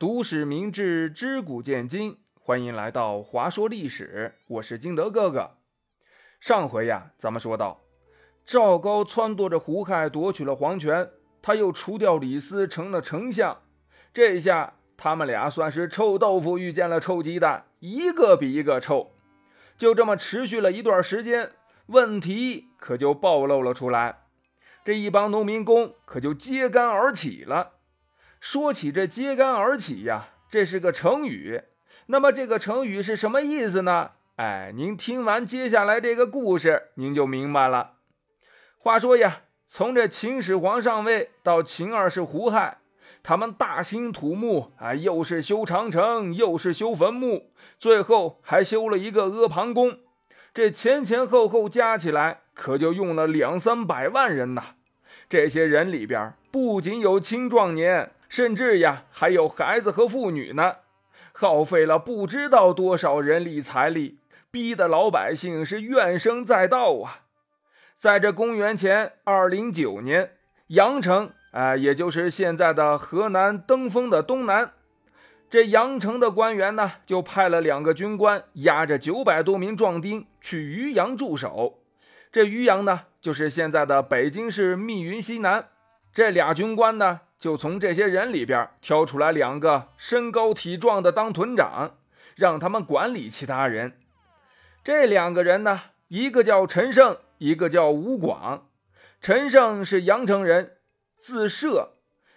[0.00, 4.34] 读史明智，知古见今，欢迎来到华说历史。
[4.48, 5.58] 我是金德哥哥。
[6.40, 7.82] 上回呀，咱们说到
[8.46, 11.10] 赵高撺掇着胡亥夺取了皇权，
[11.42, 13.60] 他又除掉李斯，成了丞相。
[14.14, 19.10] 这下他们俩算是臭豆腐遇见了臭鸡蛋，一个比一个臭。
[19.76, 21.52] 就这么持续了一段时间，
[21.88, 24.20] 问题可就暴露了出来。
[24.82, 27.72] 这一帮农民工可就揭竿而起了。
[28.40, 31.62] 说起这揭竿而起呀，这是个成语。
[32.06, 34.12] 那么这个成语是什么意思呢？
[34.36, 37.92] 哎，您听完接下来这个故事，您就明白了。
[38.78, 42.78] 话说呀，从这秦始皇上位到秦二世胡亥，
[43.22, 49.98] 他们大兴土木啊，又是修长城，又是修坟墓，最后还修了一个阿房宫。
[50.54, 54.76] 这前前后后加起来，可就用了两三百万人呐。
[55.28, 58.10] 这些人里边，不仅有青壮年。
[58.30, 60.76] 甚至呀，还有孩子和妇女呢，
[61.32, 64.20] 耗费了不知道多少人力财力，
[64.52, 67.26] 逼得老百姓是怨声载道啊！
[67.98, 70.30] 在这公元前二零九年，
[70.68, 74.74] 阳城，哎，也就是现在的河南登封的东南，
[75.50, 81.80] 这阳城的官员呢，就派了两个军官，押着九百多名壮丁去渔阳驻守。
[82.30, 85.66] 这渔阳呢，就是现在的北京市密云西南。
[86.12, 87.22] 这俩军官呢？
[87.40, 91.96] 就从这些人里边挑出来两个身高体壮的当屯长，
[92.36, 93.94] 让他们管理其他人。
[94.84, 98.68] 这两个人呢，一个叫陈胜，一个叫吴广。
[99.22, 100.76] 陈胜是阳城人，
[101.18, 101.92] 自设；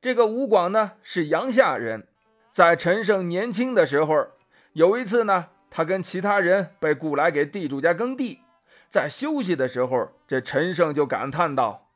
[0.00, 2.06] 这个吴广呢是阳夏人。
[2.52, 4.28] 在陈胜年轻的时候，
[4.74, 8.40] 有一次呢，他跟其他人被雇来给地主家耕地，
[8.90, 11.88] 在休息的时候，这陈胜就感叹道：“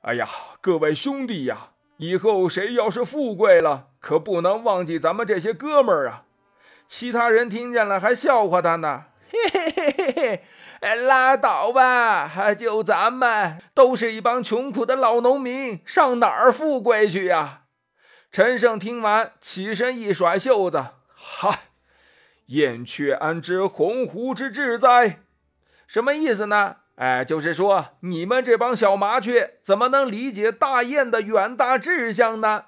[0.00, 0.26] 哎呀，
[0.62, 6.24] 各位兄弟呀！”以后谁要是富贵了，可不能忘记咱们这些哥们儿啊！
[6.86, 10.12] 其他人听见了还笑话他呢，嘿嘿嘿嘿
[10.80, 10.94] 嘿！
[10.94, 17.62] 拉倒吧，就咱们都是一帮穷苦的老农民，上哪儿富贵去呀？
[18.30, 21.50] 陈胜听完，起身一甩袖子，嗨，
[22.46, 25.18] 燕雀安知鸿鹄之志哉？
[25.88, 26.76] 什么意思呢？
[26.98, 32.64] 哎，就是说，你们这帮小麻雀怎么能理解大雁的远大志向呢？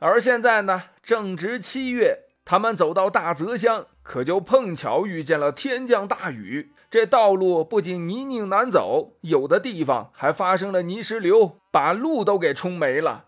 [0.00, 6.72] 而现在呢，正值七月，他们走到大泽乡，可就碰巧遇见了天降大雨。
[6.90, 13.24] 这道路不仅泥泞难走，有的地方还发生了泥石流，把路都给冲没了。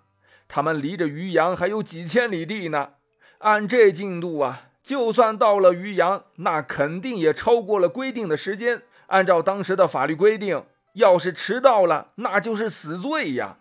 [0.46, 2.90] 他们离着渔阳还有几千里地呢，
[3.38, 8.82] 按这进度啊，就算到了渔阳，那肯定也超过了规定的时间。
[9.06, 10.62] 按照当时的法律规定，
[10.92, 13.56] 要是迟到了，那就是死罪呀。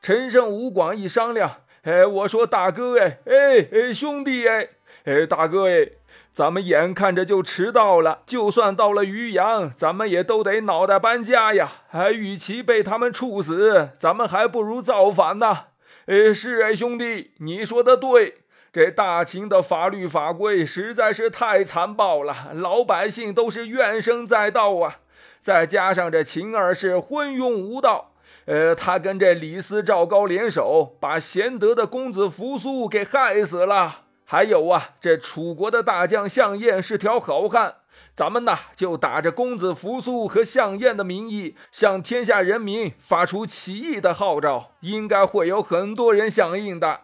[0.00, 4.68] 陈胜、吴广一商量，哎，我说大哥，哎哎哎，兄弟，哎
[5.04, 5.88] 哎，大哥，哎，
[6.32, 11.68] 咱们眼看着就迟到了，就算到了渔阳，咱们也都得脑袋搬家呀。
[11.90, 15.66] 哎，与其被他们处死，咱们还不如造反呢。
[16.06, 18.41] 哎，是哎，兄弟，你说的对。
[18.72, 25.00] 这大秦的法律法规实在是太残暴了，老百姓都是怨声载道啊！
[25.42, 28.12] 再加上这秦二世昏庸无道，
[28.46, 34.04] 呃，他跟这李斯、赵高联手，把贤德的公子扶苏给害死了。
[34.24, 37.74] 还有啊，这楚国的大将项燕是条好汉，
[38.16, 47.00] 咱们呐就打着公子扶苏和项燕的名义，向天下人民发出起义的号召，应该会有很多人响应的。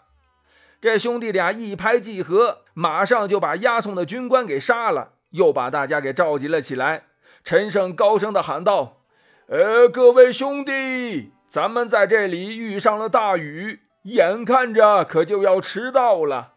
[0.81, 7.06] 这兄弟俩一拍即合，马上就把押送的军官给杀了，又把大家给召集了起来。
[7.43, 8.99] 陈胜高声的喊道
[9.50, 16.53] ：“呃，各位兄弟，咱们在这里遇上了大雨，眼看着可就要迟到了。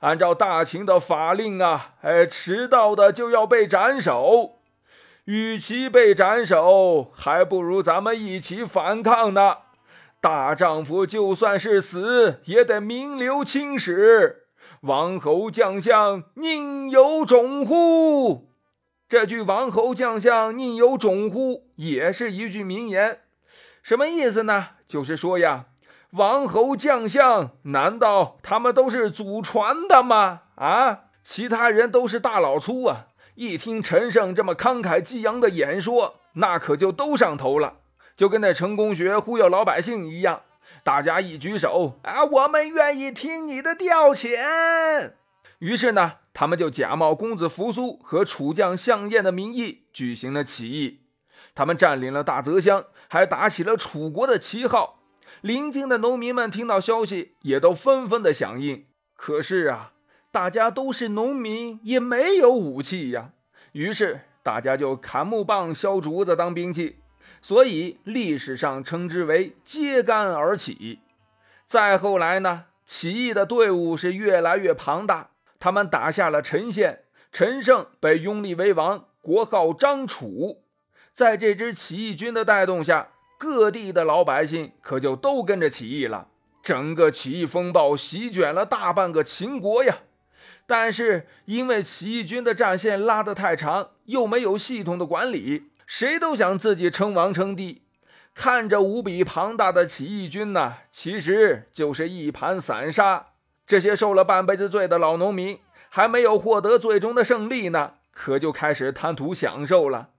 [0.00, 4.52] 按照大秦的法令啊，哎，迟到的就要被斩首。
[5.26, 9.56] 与其被斩首，还不如咱们一起反抗呢。”
[10.20, 14.46] 大丈夫就算是死，也得名留青史。
[14.80, 18.48] 王侯将相宁有种乎？
[19.08, 23.20] 这句“王侯将相宁有种乎”也是一句名言，
[23.82, 24.70] 什么意思呢？
[24.88, 25.66] 就是说呀，
[26.10, 30.42] 王侯将相难道他们都是祖传的吗？
[30.56, 33.06] 啊，其他人都是大老粗啊！
[33.36, 37.74] 一听陈胜这么慷慨激昂的演说，那可就都上头了。
[38.16, 40.42] 就跟那成功学忽悠老百姓一样，
[40.82, 45.12] 大家一举手啊，我们愿意听你的调遣。
[45.58, 51.00] 于是呢，他们就假冒公子扶苏和楚将项燕的名义举行了起义。
[51.54, 55.00] 他们占领了大泽乡，还打起了楚国的旗号。
[55.42, 58.86] 邻近的农民们听到消息，也都纷纷的响应。
[59.14, 59.92] 可是啊，
[60.30, 63.30] 大家都是农民，也没有武器呀。
[63.72, 66.96] 于是大家就砍木棒、削竹子当兵器，
[67.40, 71.00] 所以历史上称之为揭竿而起。
[71.66, 80.62] 再后来呢，起义的队伍是越来越庞大，他们打下了陈县，陈胜被拥立为王，国号张楚。
[81.12, 83.08] 在这支起义军的带动下，
[83.38, 86.28] 各地的老百姓可就都跟着起义了。
[86.62, 89.98] 整个起义风暴席卷了大半个秦国呀！
[90.66, 97.82] 但是因为起义军的战线拉得太长，又没有系统的管理，谁都想自己称王称帝。
[98.34, 103.28] 看着无比庞大的起义军呢，其实就是一盘散沙。
[103.66, 110.10] 这些受了半辈子罪的老农民，还没有获得最终的胜利呢，可就开始贪图享受了。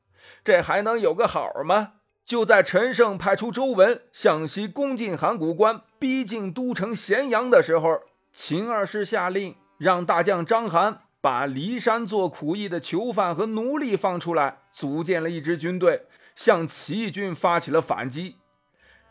[0.44, 1.94] 这还能有个好吗？
[2.26, 8.02] 就在陈胜派出周文向西攻进函谷关，逼近都城咸阳的时候，
[8.34, 16.06] 秦二世下令让大将章邯把骊山做苦役的囚犯和奴隶放出来，组建了一支军队，
[16.36, 18.38] 向起义军发起了反击。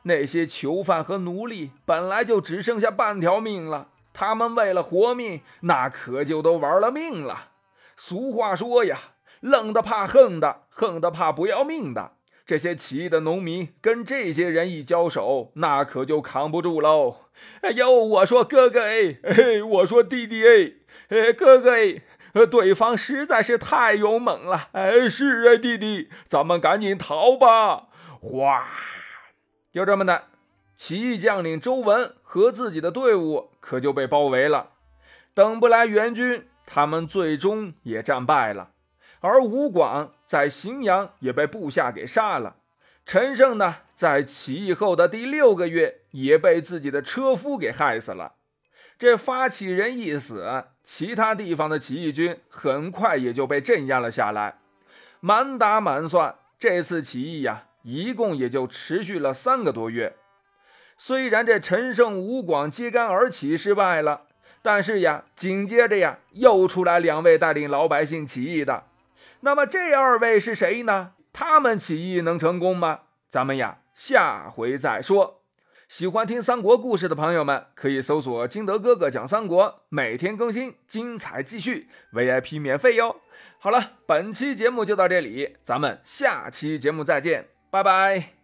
[0.03, 7.51] 那些囚犯和奴隶本来就只剩下半条命了，他们为了活命，那可就都玩了命了。
[7.97, 8.99] 俗话说呀，
[9.41, 12.13] 愣的怕横的，横的怕不要命的。
[12.47, 17.23] 这些起义的农民跟这些人一交手，那可就扛不住喽！
[17.63, 19.17] 哎呦，我说哥哥哎，
[19.69, 20.73] 我说弟弟哎，
[21.09, 22.01] 哎哥哥哎，
[22.49, 24.69] 对方实在是太勇猛了！
[24.73, 27.89] 哎，是啊，弟弟，咱们赶紧逃吧！
[28.21, 28.65] 哗，
[29.73, 30.27] 就这么的，
[30.77, 34.71] 起义将领周文和自己的队伍可就被包围了，
[35.35, 38.71] 等不来援军，他们最终也战败了。
[39.21, 42.57] 而吴广在荥阳也被部下给杀了。
[43.05, 48.33] 陈胜呢，在起义后的第六个月也被自己的车夫给害死了。
[48.99, 54.59] 这发起人一死，其他地方的起义军很快也就被镇压了下来。
[55.21, 60.17] 满打满算，这次起义呀，一共也就持续了三个多月。
[60.97, 64.23] 虽然这陈胜、吴广揭竿而起失败了，
[64.63, 68.85] 但是呀，紧接着呀，又出来两位带领老百姓起义的。
[69.41, 71.13] 那么这二位是谁呢？
[71.33, 73.01] 他们起义能成功吗？
[73.31, 75.43] 咱们呀，下回再说。
[75.89, 83.21] 喜欢听三国故事的朋友们，可以搜索“金德哥哥讲三国”，每天更新，精彩继续，VIP 免费哟。
[83.59, 88.36] 好了，本期节目就到这里，咱们下期节目再见，拜拜。